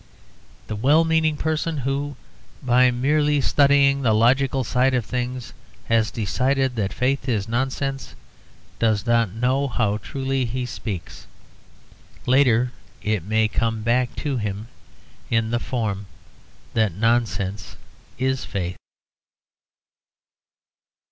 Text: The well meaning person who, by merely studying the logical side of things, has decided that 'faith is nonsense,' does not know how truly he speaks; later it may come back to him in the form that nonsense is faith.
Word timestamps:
The 0.65 0.75
well 0.75 1.05
meaning 1.05 1.37
person 1.37 1.77
who, 1.77 2.15
by 2.63 2.89
merely 2.89 3.39
studying 3.39 4.01
the 4.01 4.13
logical 4.15 4.63
side 4.63 4.95
of 4.95 5.05
things, 5.05 5.53
has 5.85 6.09
decided 6.09 6.75
that 6.75 6.91
'faith 6.91 7.29
is 7.29 7.47
nonsense,' 7.47 8.15
does 8.79 9.05
not 9.05 9.31
know 9.31 9.67
how 9.67 9.97
truly 9.97 10.45
he 10.45 10.65
speaks; 10.65 11.27
later 12.25 12.71
it 13.03 13.23
may 13.23 13.47
come 13.47 13.83
back 13.83 14.15
to 14.25 14.37
him 14.37 14.69
in 15.29 15.51
the 15.51 15.59
form 15.59 16.07
that 16.73 16.95
nonsense 16.95 17.75
is 18.17 18.43
faith. 18.43 18.77